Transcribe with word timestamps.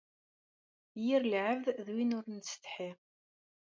Yir 1.05 1.21
lɛebd 1.31 1.65
d 1.85 1.87
win 1.93 2.15
ur 2.17 2.25
nettsetḥi. 2.27 2.89